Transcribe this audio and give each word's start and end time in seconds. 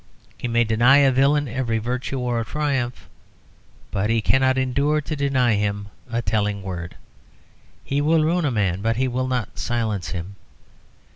He 0.35 0.47
may 0.47 0.63
deny 0.63 0.97
a 0.97 1.11
villain 1.11 1.47
every 1.47 1.77
virtue 1.77 2.17
or 2.17 2.43
triumph, 2.43 3.07
but 3.91 4.09
he 4.09 4.19
cannot 4.19 4.57
endure 4.57 4.99
to 4.99 5.15
deny 5.15 5.53
him 5.53 5.89
a 6.11 6.23
telling 6.23 6.63
word; 6.63 6.95
he 7.83 8.01
will 8.01 8.23
ruin 8.23 8.43
a 8.45 8.49
man, 8.49 8.81
but 8.81 8.95
he 8.97 9.07
will 9.07 9.27
not 9.27 9.59
silence 9.59 10.07
him. 10.07 10.37